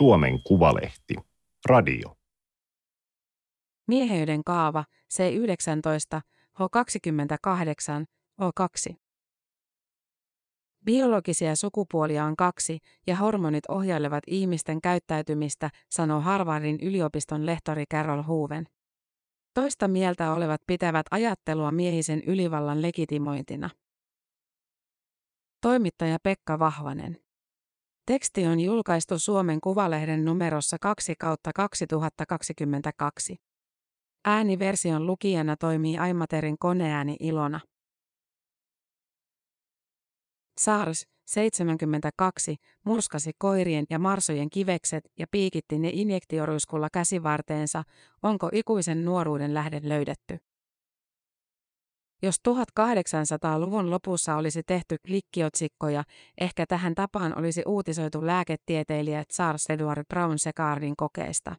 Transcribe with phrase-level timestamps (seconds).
[0.00, 1.14] Suomen Kuvalehti.
[1.66, 2.16] Radio.
[3.88, 4.84] Mieheyden kaava
[5.14, 6.20] C19,
[6.60, 8.06] H28,
[8.42, 8.96] O2.
[10.84, 18.66] Biologisia sukupuolia on kaksi ja hormonit ohjailevat ihmisten käyttäytymistä, sanoo Harvardin yliopiston lehtori Carol Hooven.
[19.54, 23.70] Toista mieltä olevat pitävät ajattelua miehisen ylivallan legitimointina.
[25.60, 27.29] Toimittaja Pekka Vahvanen.
[28.06, 33.36] Teksti on julkaistu Suomen Kuvalehden numerossa 2 kautta 2022.
[34.24, 37.60] Ääniversion lukijana toimii Aimaterin koneääni Ilona.
[40.60, 47.82] SARS 72 murskasi koirien ja marsojen kivekset ja piikitti ne injektioruiskulla käsivarteensa,
[48.22, 50.49] onko ikuisen nuoruuden lähde löydetty.
[52.22, 56.04] Jos 1800-luvun lopussa olisi tehty klikkiotsikkoja,
[56.40, 61.56] ehkä tähän tapaan olisi uutisoitu lääketieteilijä Charles Edward Brown Secardin kokeista.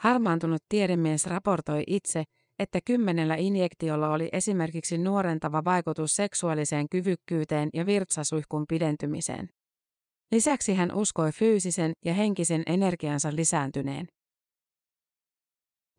[0.00, 2.24] Harmaantunut tiedemies raportoi itse,
[2.58, 9.48] että kymmenellä injektiolla oli esimerkiksi nuorentava vaikutus seksuaaliseen kyvykkyyteen ja virtsasuihkun pidentymiseen.
[10.32, 14.06] Lisäksi hän uskoi fyysisen ja henkisen energiansa lisääntyneen.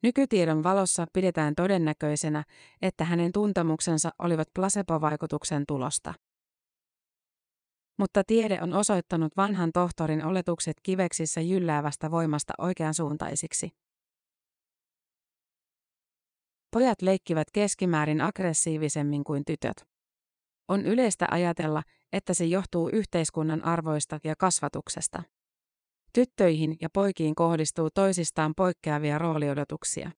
[0.04, 2.44] Nykytiedon valossa pidetään todennäköisenä,
[2.82, 6.14] että hänen tuntemuksensa olivat placebo-vaikutuksen tulosta.
[8.00, 13.70] Mutta tiede on osoittanut vanhan tohtorin oletukset kiveksissä jylläävästä voimasta oikeansuuntaisiksi.
[16.72, 19.88] Pojat leikkivät keskimäärin aggressiivisemmin kuin tytöt.
[20.68, 25.24] On yleistä ajatella, että se johtuu yhteiskunnan arvoista ja kasvatuksesta.
[26.14, 30.12] Tyttöihin ja poikiin kohdistuu toisistaan poikkeavia rooliodotuksia.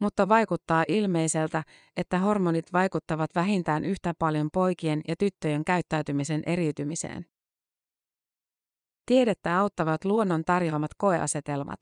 [0.00, 1.64] Mutta vaikuttaa ilmeiseltä,
[1.96, 7.26] että hormonit vaikuttavat vähintään yhtä paljon poikien ja tyttöjen käyttäytymisen eriytymiseen.
[9.06, 11.80] Tiedettä auttavat luonnon tarjoamat koeasetelmat.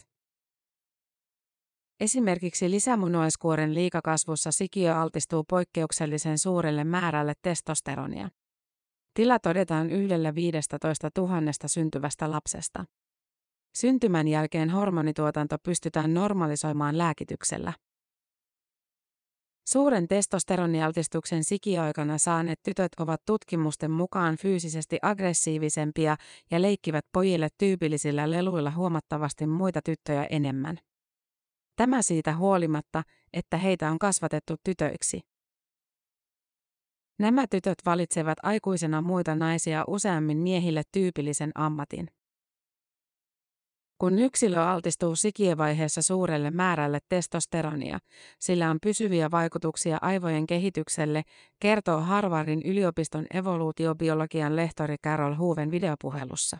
[2.00, 8.28] Esimerkiksi lisämunuaiskuoren liikakasvussa sikiö altistuu poikkeuksellisen suurelle määrälle testosteronia.
[9.18, 11.30] Tila todetaan yhdellä 15 000
[11.66, 12.84] syntyvästä lapsesta.
[13.74, 17.72] Syntymän jälkeen hormonituotanto pystytään normalisoimaan lääkityksellä.
[19.68, 26.16] Suuren testosteronialtistuksen sikiöaikana saaneet tytöt ovat tutkimusten mukaan fyysisesti aggressiivisempia
[26.50, 30.78] ja leikkivät pojille tyypillisillä leluilla huomattavasti muita tyttöjä enemmän.
[31.76, 33.02] Tämä siitä huolimatta,
[33.32, 35.20] että heitä on kasvatettu tytöiksi.
[37.18, 42.08] Nämä tytöt valitsevat aikuisena muita naisia useammin miehille tyypillisen ammatin.
[43.98, 47.98] Kun yksilö altistuu sikievaiheessa suurelle määrälle testosteronia,
[48.40, 51.22] sillä on pysyviä vaikutuksia aivojen kehitykselle,
[51.60, 56.58] kertoo Harvardin yliopiston evoluutiobiologian lehtori Carol Hooven videopuhelussa.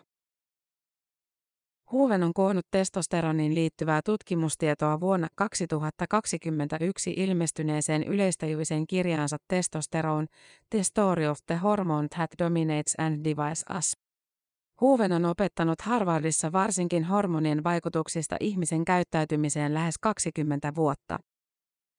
[1.93, 10.27] Hooven on koonnut testosteroniin liittyvää tutkimustietoa vuonna 2021 ilmestyneeseen yleistajuiseen kirjaansa Testosterone,
[10.69, 13.97] The Story of the Hormone That Dominates and Divides Us.
[14.81, 21.19] Hooven on opettanut Harvardissa varsinkin hormonien vaikutuksista ihmisen käyttäytymiseen lähes 20 vuotta.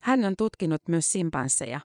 [0.02, 1.80] Hän on tutkinut myös simpansseja.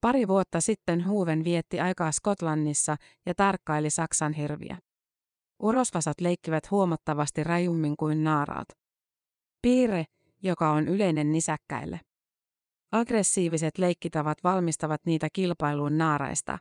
[0.00, 4.78] Pari vuotta sitten Hooven vietti aikaa Skotlannissa ja tarkkaili Saksan hirviä.
[5.62, 8.68] Urosvasat leikkivät huomattavasti rajummin kuin naaraat.
[9.62, 10.04] Piirre,
[10.42, 12.00] joka on yleinen nisäkkäille.
[12.92, 16.58] Aggressiiviset leikkitavat valmistavat niitä kilpailuun naaraista.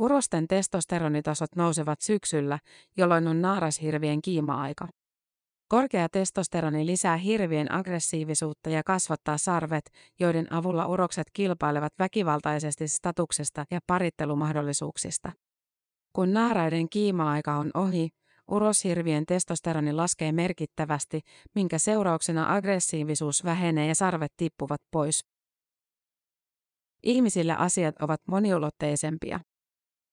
[0.00, 2.58] Urosten testosteronitasot nousevat syksyllä,
[2.96, 4.88] jolloin on naarashirvien kiima-aika.
[5.68, 13.80] Korkea testosteroni lisää hirvien aggressiivisuutta ja kasvattaa sarvet, joiden avulla urokset kilpailevat väkivaltaisesti statuksesta ja
[13.86, 15.32] parittelumahdollisuuksista.
[16.18, 18.08] Kun naaraiden kiima-aika on ohi,
[18.48, 21.20] uroshirvien testosteroni laskee merkittävästi,
[21.54, 25.26] minkä seurauksena aggressiivisuus vähenee ja sarvet tippuvat pois.
[27.02, 29.40] Ihmisillä asiat ovat moniulotteisempia.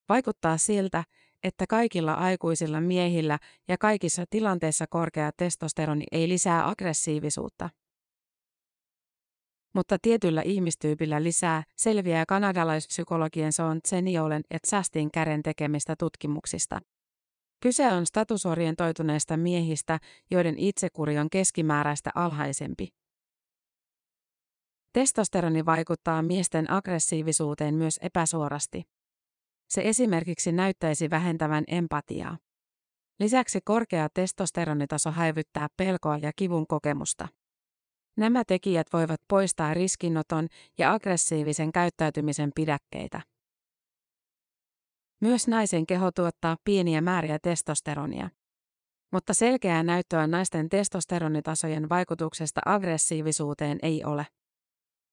[0.10, 1.04] Vaikuttaa siltä,
[1.44, 7.70] että kaikilla aikuisilla miehillä ja kaikissa tilanteissa korkea testosteroni ei lisää aggressiivisuutta
[9.76, 16.80] mutta tietyllä ihmistyypillä lisää, selviää kanadalaispsykologien Sean Zeniolen ja Justin Kären tekemistä tutkimuksista.
[17.64, 20.00] Kyse on statusorientoituneista miehistä,
[20.32, 22.88] joiden itsekuri on keskimääräistä alhaisempi.
[24.94, 28.84] Testosteroni vaikuttaa miesten aggressiivisuuteen myös epäsuorasti.
[29.70, 32.38] Se esimerkiksi näyttäisi vähentävän empatiaa.
[33.20, 37.28] Lisäksi korkea testosteronitaso häivyttää pelkoa ja kivun kokemusta.
[38.18, 40.48] Nämä tekijät voivat poistaa riskinoton
[40.78, 43.22] ja aggressiivisen käyttäytymisen pidäkkeitä.
[45.22, 48.30] Myös naisen keho tuottaa pieniä määriä testosteronia.
[49.12, 54.28] Mutta selkeää näyttöä naisten testosteronitasojen vaikutuksesta aggressiivisuuteen ei ole.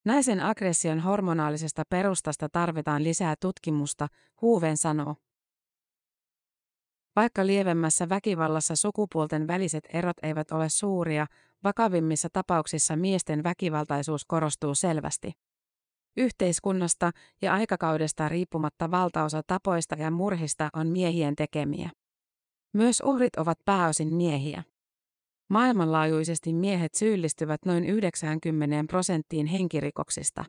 [0.04, 4.08] Naisen aggression hormonaalisesta perustasta tarvitaan lisää tutkimusta,
[4.40, 5.16] Huuven sanoo.
[7.16, 11.26] Vaikka lievemmässä väkivallassa sukupuolten väliset erot eivät ole suuria,
[11.64, 15.32] vakavimmissa tapauksissa miesten väkivaltaisuus korostuu selvästi.
[16.16, 17.10] Yhteiskunnasta
[17.42, 21.90] ja aikakaudesta riippumatta valtaosa tapoista ja murhista on miehien tekemiä.
[22.72, 24.62] Myös uhrit ovat pääosin miehiä.
[25.50, 30.44] Maailmanlaajuisesti miehet syyllistyvät noin 90 prosenttiin henkirikoksista.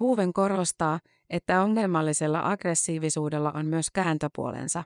[0.00, 0.98] Huuven korostaa,
[1.30, 4.84] että ongelmallisella aggressiivisuudella on myös kääntöpuolensa.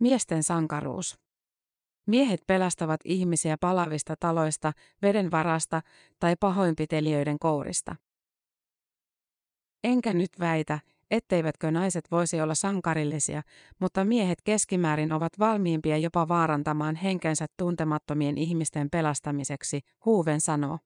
[0.00, 1.18] Miesten sankaruus.
[2.06, 4.72] Miehet pelastavat ihmisiä palavista taloista,
[5.02, 5.82] veden varasta
[6.18, 7.96] tai pahoinpitelijöiden kourista.
[9.84, 10.80] Enkä nyt väitä,
[11.10, 13.42] etteivätkö naiset voisi olla sankarillisia,
[13.80, 20.78] mutta miehet keskimäärin ovat valmiimpia jopa vaarantamaan henkensä tuntemattomien ihmisten pelastamiseksi, Huuven sanoo.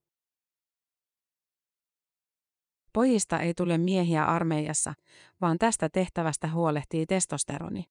[2.94, 4.94] Pojista ei tule miehiä armeijassa,
[5.41, 7.85] vaan tästä tehtävästä huolehtii testosteroni.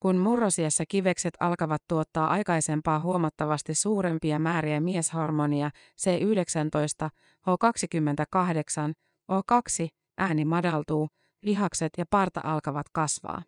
[0.00, 5.70] Kun murrosiassa kivekset alkavat tuottaa aikaisempaa huomattavasti suurempia määriä mieshormonia
[6.00, 7.08] C19,
[7.40, 8.92] H28,
[9.32, 9.88] O2,
[10.18, 11.08] ääni madaltuu,
[11.42, 13.42] lihakset ja parta alkavat kasvaa.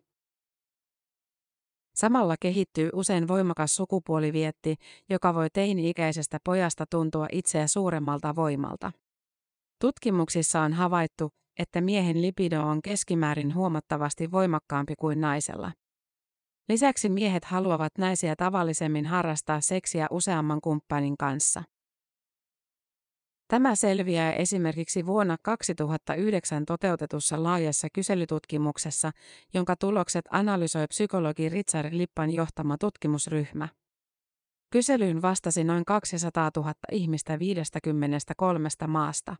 [1.95, 4.75] Samalla kehittyy usein voimakas sukupuolivietti,
[5.09, 8.91] joka voi teini-ikäisestä pojasta tuntua itseä suuremmalta voimalta.
[9.81, 11.29] Tutkimuksissa on havaittu,
[11.59, 15.71] että miehen lipido on keskimäärin huomattavasti voimakkaampi kuin naisella.
[16.69, 21.63] Lisäksi miehet haluavat naisia tavallisemmin harrastaa seksiä useamman kumppanin kanssa.
[23.47, 29.11] Tämä selviää esimerkiksi vuonna 2009 toteutetussa laajassa kyselytutkimuksessa,
[29.53, 33.67] jonka tulokset analysoi psykologi Richard Lippan johtama tutkimusryhmä.
[34.69, 39.35] Kyselyyn vastasi noin 200 000 ihmistä 53 maasta.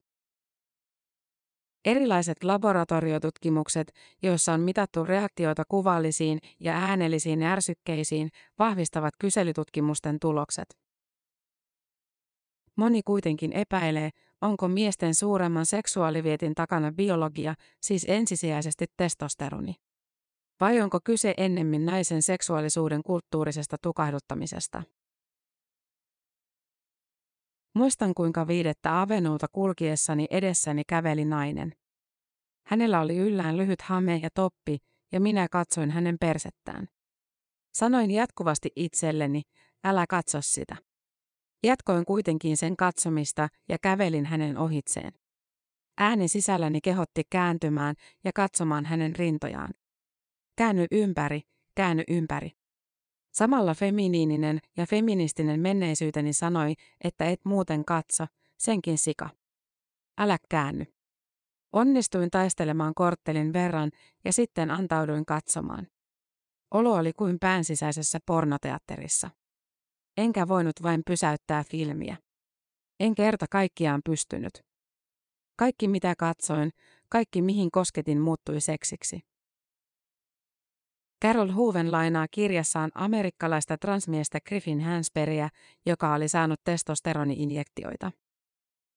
[1.85, 3.91] Erilaiset laboratoriotutkimukset,
[4.21, 8.29] joissa on mitattu reaktioita kuvallisiin ja äänellisiin ärsykkeisiin,
[8.59, 10.77] vahvistavat kyselytutkimusten tulokset.
[12.75, 14.09] Moni kuitenkin epäilee,
[14.41, 19.75] onko miesten suuremman seksuaalivietin takana biologia, siis ensisijaisesti testosteroni.
[20.59, 24.83] Vai onko kyse ennemmin naisen seksuaalisuuden kulttuurisesta tukahduttamisesta?
[27.73, 31.73] Muistan kuinka viidettä avenuuta kulkiessani edessäni käveli nainen.
[32.65, 34.77] Hänellä oli yllään lyhyt hame ja toppi,
[35.11, 36.87] ja minä katsoin hänen persettään.
[37.73, 39.41] Sanoin jatkuvasti itselleni,
[39.83, 40.75] älä katso sitä.
[41.63, 45.11] Jatkoin kuitenkin sen katsomista ja kävelin hänen ohitseen.
[45.97, 49.73] Ääni sisälläni kehotti kääntymään ja katsomaan hänen rintojaan.
[50.57, 51.41] Käänny ympäri,
[51.75, 52.60] käänny ympäri.
[53.31, 56.73] Samalla feminiininen ja feministinen menneisyyteni sanoi,
[57.03, 58.25] että et muuten katso,
[58.57, 59.29] senkin sika.
[60.17, 60.85] Älä käänny.
[61.73, 63.91] Onnistuin taistelemaan korttelin verran
[64.25, 65.87] ja sitten antauduin katsomaan.
[66.71, 69.29] Olo oli kuin päänsisäisessä pornoteatterissa.
[70.17, 72.17] Enkä voinut vain pysäyttää filmiä.
[72.99, 74.65] En kerta kaikkiaan pystynyt.
[75.55, 76.71] Kaikki mitä katsoin,
[77.09, 79.19] kaikki mihin kosketin muuttui seksiksi.
[81.23, 85.49] Carol Hooven lainaa kirjassaan amerikkalaista transmiestä Griffin Hansberryä,
[85.85, 88.11] joka oli saanut testosteroni-injektioita.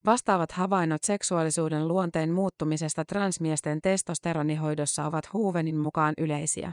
[0.06, 6.72] Vastaavat havainnot seksuaalisuuden luonteen muuttumisesta transmiesten testosteronihoidossa ovat Hoovenin mukaan yleisiä.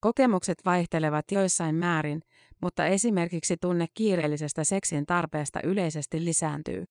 [0.00, 2.22] Kokemukset vaihtelevat joissain määrin,
[2.62, 6.84] mutta esimerkiksi tunne kiireellisestä seksin tarpeesta yleisesti lisääntyy.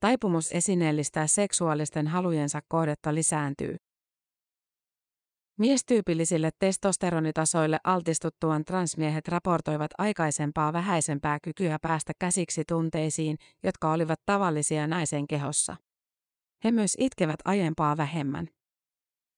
[0.00, 3.76] Taipumus esineellistää seksuaalisten halujensa kohdetta lisääntyy.
[5.58, 15.26] Miestyypillisille testosteronitasoille altistuttuaan transmiehet raportoivat aikaisempaa vähäisempää kykyä päästä käsiksi tunteisiin, jotka olivat tavallisia naisen
[15.26, 15.76] kehossa.
[16.64, 18.48] He myös itkevät aiempaa vähemmän.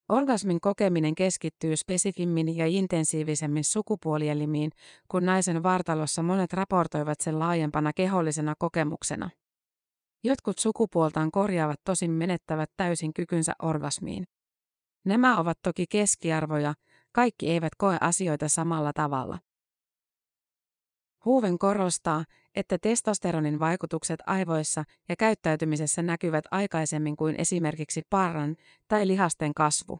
[0.08, 4.70] Orgasmin kokeminen keskittyy spesifimmin ja intensiivisemmin sukupuolielimiin,
[5.08, 9.30] kun naisen vartalossa monet raportoivat sen laajempana kehollisena kokemuksena.
[10.24, 14.24] Jotkut sukupuoltaan korjaavat tosin menettävät täysin kykynsä orgasmiin.
[15.08, 16.74] Nämä ovat toki keskiarvoja,
[17.12, 19.38] kaikki eivät koe asioita samalla tavalla.
[21.24, 22.24] Huuven korostaa,
[22.54, 28.56] että testosteronin vaikutukset aivoissa ja käyttäytymisessä näkyvät aikaisemmin kuin esimerkiksi parran
[28.88, 29.98] tai lihasten kasvu.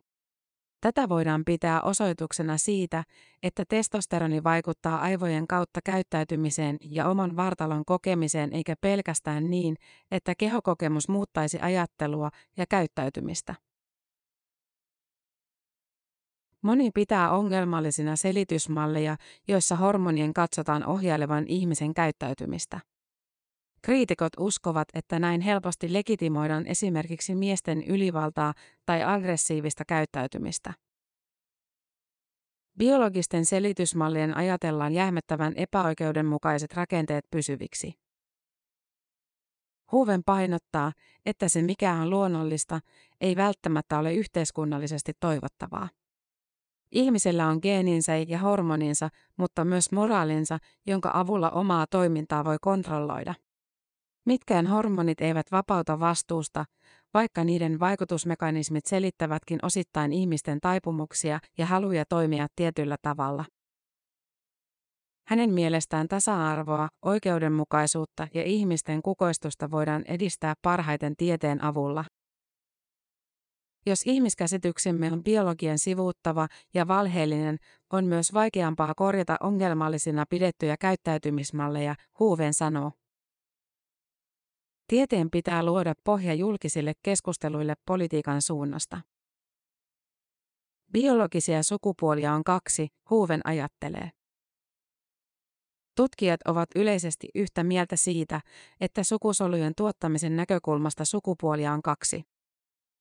[0.81, 3.05] Tätä voidaan pitää osoituksena siitä,
[3.43, 9.77] että testosteroni vaikuttaa aivojen kautta käyttäytymiseen ja oman vartalon kokemiseen eikä pelkästään niin,
[10.11, 13.68] että kehokokemus muuttaisi ajattelua ja käyttäytymistä.
[16.63, 19.17] Moni pitää ongelmallisina selitysmalleja,
[19.49, 22.81] joissa hormonien katsotaan ohjailevan ihmisen käyttäytymistä.
[23.83, 28.55] Kriitikot uskovat, että näin helposti legitimoidaan esimerkiksi miesten ylivaltaa
[28.87, 30.75] tai aggressiivista käyttäytymistä.
[32.79, 37.95] Biologisten selitysmallien ajatellaan jähmettävän epäoikeudenmukaiset rakenteet pysyviksi.
[39.93, 40.93] Huven painottaa,
[41.27, 42.81] että se mikä on luonnollista,
[43.21, 45.89] ei välttämättä ole yhteiskunnallisesti toivottavaa.
[46.93, 53.35] Ihmisellä on geeninsä ja hormoninsa, mutta myös moraalinsa, jonka avulla omaa toimintaa voi kontrolloida.
[54.27, 56.65] Mitkään hormonit eivät vapauta vastuusta,
[57.15, 63.45] vaikka niiden vaikutusmekanismit selittävätkin osittain ihmisten taipumuksia ja haluja toimia tietyllä tavalla.
[65.29, 72.05] Hänen mielestään tasa-arvoa, oikeudenmukaisuutta ja ihmisten kukoistusta voidaan edistää parhaiten tieteen avulla.
[73.89, 77.59] Jos ihmiskäsityksemme on biologian sivuuttava ja valheellinen,
[77.93, 82.93] on myös vaikeampaa korjata ongelmallisina pidettyjä käyttäytymismalleja, Huuven sanoo.
[84.89, 89.01] Tieteen pitää luoda pohja julkisille keskusteluille politiikan suunnasta.
[90.93, 94.11] Biologisia sukupuolia on kaksi, Huuven ajattelee.
[95.97, 98.41] Tutkijat ovat yleisesti yhtä mieltä siitä,
[98.81, 102.38] että sukusolujen tuottamisen näkökulmasta sukupuolia on kaksi.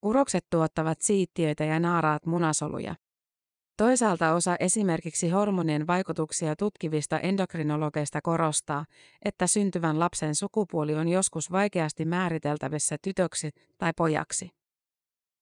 [0.01, 2.95] Urokset tuottavat siittiöitä ja naaraat munasoluja.
[3.77, 8.85] Toisaalta osa esimerkiksi hormonien vaikutuksia tutkivista endokrinologeista korostaa,
[9.25, 14.49] että syntyvän lapsen sukupuoli on joskus vaikeasti määriteltävissä tytöksi tai pojaksi.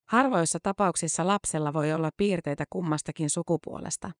[0.10, 4.12] Harvoissa tapauksissa lapsella voi olla piirteitä kummastakin sukupuolesta.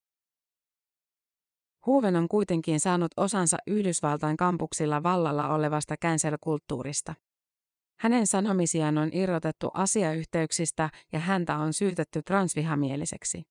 [1.86, 7.14] Huven on kuitenkin saanut osansa Yhdysvaltain kampuksilla vallalla olevasta cancel-kulttuurista.
[7.98, 13.42] Hänen sanomisiaan on irrotettu asiayhteyksistä ja häntä on syytetty transvihamieliseksi.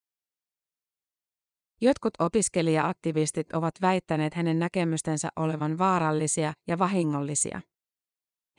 [1.82, 7.62] Jotkut opiskelija-aktivistit ovat väittäneet hänen näkemystensä olevan vaarallisia ja vahingollisia.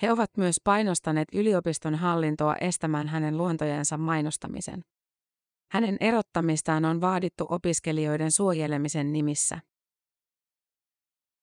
[0.03, 4.85] He ovat myös painostaneet yliopiston hallintoa estämään hänen luontojensa mainostamisen.
[5.71, 9.59] Hänen erottamistaan on vaadittu opiskelijoiden suojelemisen nimissä.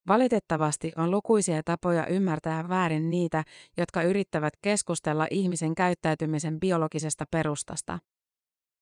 [0.07, 3.43] Valitettavasti on lukuisia tapoja ymmärtää väärin niitä,
[3.77, 7.99] jotka yrittävät keskustella ihmisen käyttäytymisen biologisesta perustasta.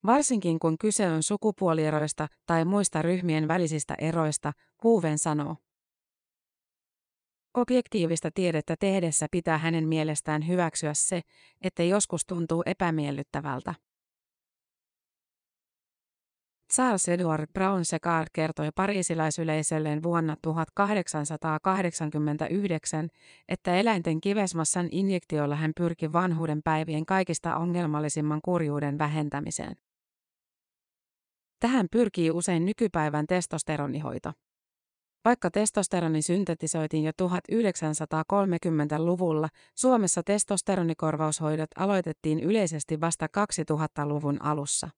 [0.06, 5.56] Varsinkin kun kyse on sukupuolieroista tai muista ryhmien välisistä eroista, Huven sanoo.
[7.58, 11.22] Objektiivista tiedettä tehdessä pitää hänen mielestään hyväksyä se,
[11.62, 13.74] että joskus tuntuu epämiellyttävältä.
[16.72, 23.10] Charles Edward Brown Sequard kertoi pariisilaisyleisölleen vuonna 1889,
[23.48, 29.76] että eläinten kivesmassan injektiolla hän pyrki vanhuuden päivien kaikista ongelmallisimman kurjuuden vähentämiseen.
[31.60, 34.32] Tähän pyrkii usein nykypäivän testosteronihoito.
[35.26, 44.90] Vaikka testosteroni syntetisoitiin jo 1930-luvulla, Suomessa testosteronikorvaushoidot aloitettiin yleisesti vasta 2000-luvun alussa.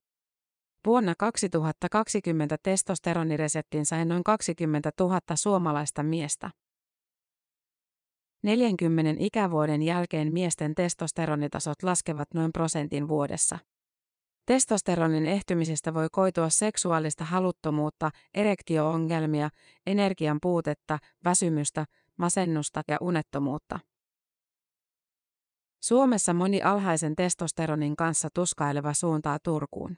[0.85, 6.49] Vuonna 2020 testosteronireseptin sai noin 20 000 suomalaista miestä.
[8.43, 13.59] 40 ikävuoden jälkeen miesten testosteronitasot laskevat noin prosentin vuodessa.
[14.45, 19.49] Testosteronin ehtymisestä voi koitua seksuaalista haluttomuutta, erektioongelmia,
[19.87, 21.85] energian puutetta, väsymystä,
[22.17, 23.79] masennusta ja unettomuutta.
[25.83, 29.97] Suomessa moni alhaisen testosteronin kanssa tuskaileva suuntaa Turkuun.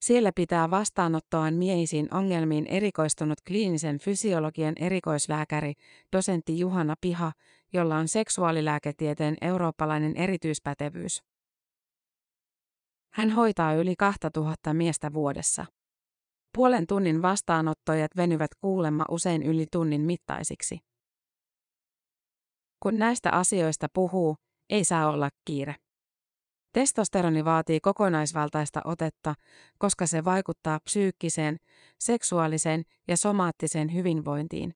[0.00, 5.72] Siellä pitää vastaanottoaan miehisiin ongelmiin erikoistunut kliinisen fysiologian erikoislääkäri,
[6.16, 7.32] dosentti Juhana Piha,
[7.72, 11.22] jolla on seksuaalilääketieteen eurooppalainen erityispätevyys.
[13.12, 15.66] Hän hoitaa yli 2000 miestä vuodessa.
[16.54, 20.78] Puolen tunnin vastaanottojat venyvät kuulemma usein yli tunnin mittaisiksi.
[22.82, 24.36] Kun näistä asioista puhuu,
[24.70, 25.74] ei saa olla kiire.
[26.72, 29.34] Testosteroni vaatii kokonaisvaltaista otetta,
[29.78, 31.56] koska se vaikuttaa psyykkiseen,
[31.98, 34.74] seksuaaliseen ja somaattiseen hyvinvointiin.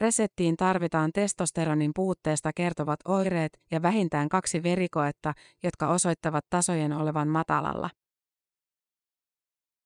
[0.00, 7.90] Reseptiin tarvitaan testosteronin puutteesta kertovat oireet ja vähintään kaksi verikoetta, jotka osoittavat tasojen olevan matalalla.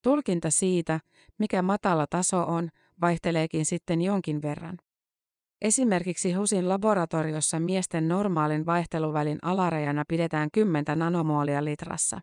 [0.01, 0.99] Tulkinta siitä,
[1.39, 2.69] mikä matala taso on,
[3.01, 4.77] vaihteleekin sitten jonkin verran.
[5.63, 12.19] Esimerkiksi HUSin laboratoriossa miesten normaalin vaihteluvälin alarajana pidetään 10 nanomolia litrassa.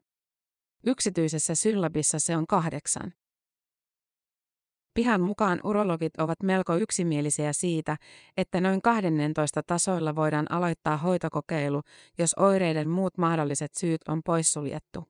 [0.87, 3.13] Yksityisessä syllabissa se on kahdeksan.
[4.95, 7.97] Pihan mukaan urologit ovat melko yksimielisiä siitä,
[8.37, 11.83] että noin 12 tasoilla voidaan aloittaa hoitokokeilu,
[12.19, 15.09] jos oireiden muut mahdolliset syyt on poissuljettu.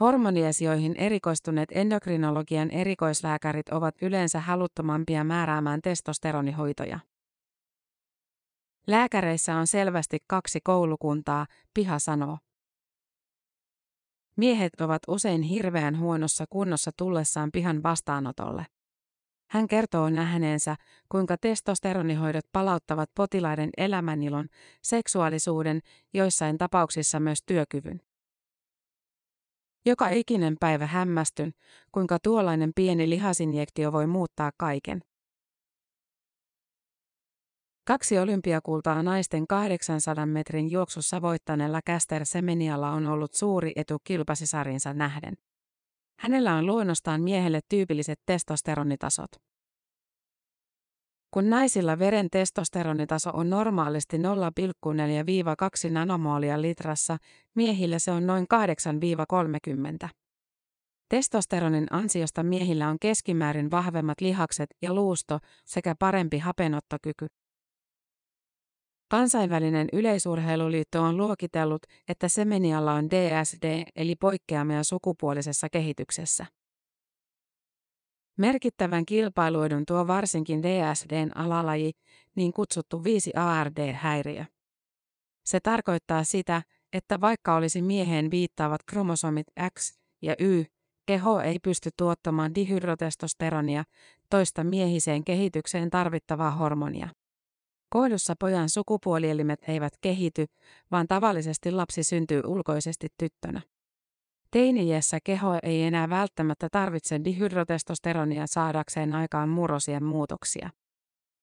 [0.00, 6.98] Hormoniesioihin erikoistuneet endokrinologian erikoislääkärit ovat yleensä haluttomampia määräämään testosteronihoitoja.
[8.86, 12.38] Lääkäreissä on selvästi kaksi koulukuntaa, Piha sanoo.
[14.36, 18.66] Miehet ovat usein hirveän huonossa kunnossa tullessaan pihan vastaanotolle.
[19.50, 20.76] Hän kertoo nähneensä,
[21.08, 24.48] kuinka testosteronihoidot palauttavat potilaiden elämänilon,
[24.82, 25.80] seksuaalisuuden,
[26.14, 28.05] joissain tapauksissa myös työkyvyn.
[29.86, 31.52] Joka ikinen päivä hämmästyn,
[31.92, 35.00] kuinka tuollainen pieni lihasinjektio voi muuttaa kaiken.
[37.86, 45.34] Kaksi olympiakultaa naisten 800 metrin juoksussa voittaneella Käster Semenialla on ollut suuri etu kilpasisarinsa nähden.
[46.18, 49.30] Hänellä on luonnostaan miehelle tyypilliset testosteronitasot.
[51.30, 54.20] Kun naisilla veren testosteronitaso on normaalisti 0,4-2
[55.90, 57.16] nanomoolia litrassa,
[57.54, 58.46] miehillä se on noin
[60.04, 60.08] 8-30.
[61.08, 67.26] Testosteronin ansiosta miehillä on keskimäärin vahvemmat lihakset ja luusto sekä parempi hapenottokyky.
[69.08, 76.46] Kansainvälinen yleisurheiluliitto on luokitellut, että semenialla on DSD eli poikkeamia sukupuolisessa kehityksessä.
[78.36, 81.92] Merkittävän kilpailuedun tuo varsinkin DSDn alalaji,
[82.34, 84.44] niin kutsuttu 5ARD-häiriö.
[85.44, 86.62] Se tarkoittaa sitä,
[86.92, 89.46] että vaikka olisi mieheen viittaavat kromosomit
[89.78, 90.64] X ja Y,
[91.06, 93.84] keho ei pysty tuottamaan dihydrotestosteronia,
[94.30, 97.08] toista miehiseen kehitykseen tarvittavaa hormonia.
[97.88, 100.46] Kohdussa pojan sukupuolielimet eivät kehity,
[100.90, 103.62] vaan tavallisesti lapsi syntyy ulkoisesti tyttönä.
[104.56, 110.70] Teiniässä keho ei enää välttämättä tarvitse dihydrotestosteronia saadakseen aikaan murrosien muutoksia.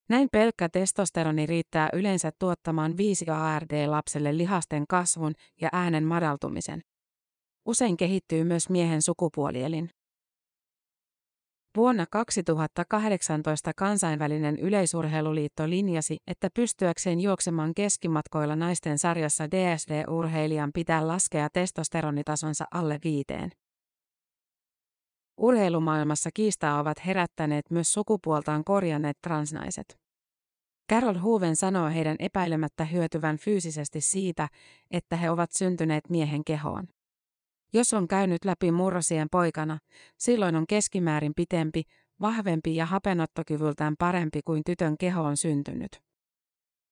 [0.09, 6.81] Näin pelkkä testosteroni riittää yleensä tuottamaan 5 ARD lapselle lihasten kasvun ja äänen madaltumisen.
[7.65, 9.89] Usein kehittyy myös miehen sukupuolielin.
[11.77, 22.65] Vuonna 2018 kansainvälinen yleisurheiluliitto linjasi, että pystyäkseen juoksemaan keskimatkoilla naisten sarjassa DSD-urheilijan pitää laskea testosteronitasonsa
[22.71, 23.51] alle viiteen.
[25.37, 29.99] Urheilumaailmassa kiistaa ovat herättäneet myös sukupuoltaan korjanneet transnaiset.
[30.91, 34.47] Carol Hooven sanoo heidän epäilemättä hyötyvän fyysisesti siitä,
[34.91, 36.87] että he ovat syntyneet miehen kehoon.
[37.73, 39.77] Jos on käynyt läpi murrosien poikana,
[40.17, 41.83] silloin on keskimäärin pitempi,
[42.21, 46.01] vahvempi ja hapenottokyvyltään parempi kuin tytön keho on syntynyt.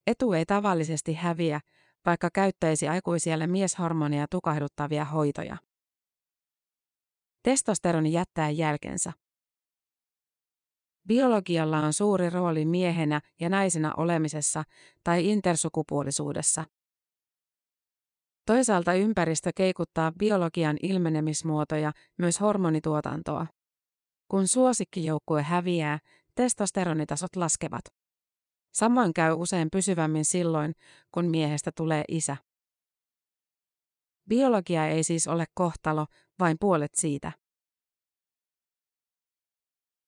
[0.08, 1.60] Etu ei tavallisesti häviä,
[2.06, 5.58] vaikka käyttäisi aikuisielle mieshormonia tukahduttavia hoitoja.
[7.44, 9.14] Testosteroni jättää jälkensä.
[11.08, 14.64] Biologialla on suuri rooli miehenä ja naisena olemisessa
[15.04, 16.66] tai intersukupuolisuudessa.
[18.46, 23.48] Toisaalta ympäristö keikuttaa biologian ilmenemismuotoja, myös hormonituotantoa.
[24.28, 26.00] Kun suosikkijoukkue häviää,
[26.36, 27.82] testosteronitasot laskevat.
[28.74, 30.74] Samoin käy usein pysyvämmin silloin,
[31.12, 32.38] kun miehestä tulee isä.
[34.30, 36.06] Biologia ei siis ole kohtalo,
[36.40, 37.32] vain puolet siitä.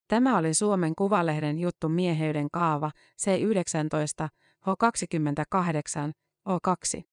[0.07, 2.91] Tämä oli Suomen Kuvalehden juttu mieheyden kaava
[3.21, 4.27] C19,
[4.61, 6.11] H28,
[6.49, 7.12] O2.